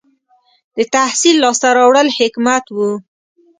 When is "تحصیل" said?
0.95-1.35